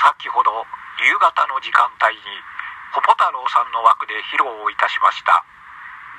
[0.00, 0.64] 先ほど
[0.96, 2.24] 夕方の時間帯に
[2.96, 5.44] ポポ太郎さんの枠で披露をいたしました。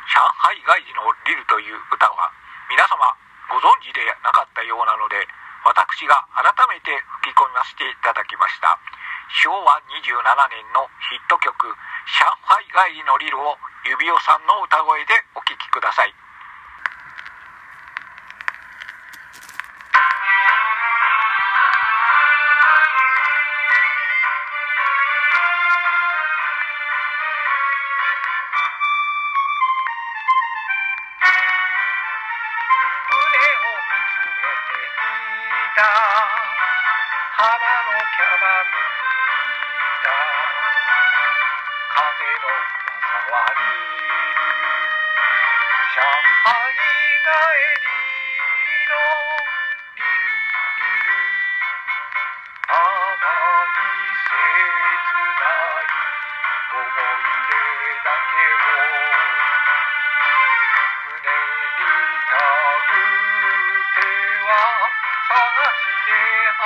[0.05, 2.29] 上海外事のリルという歌は
[2.69, 3.01] 皆様
[3.49, 5.25] ご存知でなかったようなので
[5.65, 6.93] 私が改めて
[7.25, 8.77] 吹き込みましていただきました。
[9.41, 9.97] 昭和27
[10.53, 11.73] 年のヒット曲
[12.21, 16.13] 「上海帰りのリル」を指輪さんの歌声でお聴きください。
[35.75, 40.11] た花のキャバレーにいた。
[41.89, 44.11] 風の噂はリー。
[44.21, 44.47] ル
[45.95, 47.35] 上海帰
[47.81, 47.90] り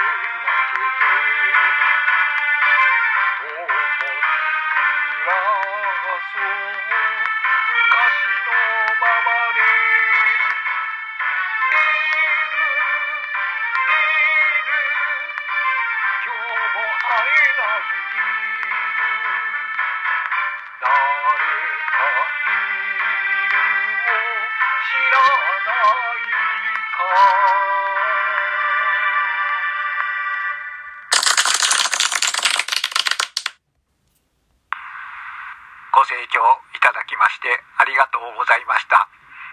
[35.91, 36.41] ご清聴
[36.73, 39.05] いただきましてありがとうございました。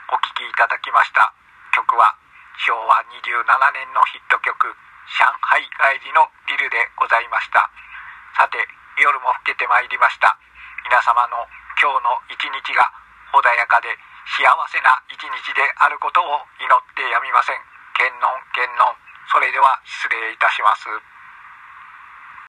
[0.08, 1.34] お聴きいただきました。
[1.76, 2.16] 曲は
[2.64, 3.44] 昭和27
[3.76, 4.54] 年のヒット曲
[5.18, 5.60] 「上海
[5.98, 7.68] 帰りのビル」でございました。
[8.38, 8.56] さて
[8.96, 10.38] 夜も更けてまいりました。
[10.88, 11.44] 皆様の
[11.76, 12.88] 今日の一日が
[13.36, 13.92] 穏やかで
[14.24, 17.60] 幸せな一日であることを祈ってやみません。
[17.92, 18.88] 検問検問
[19.28, 20.88] それでは失礼いたします。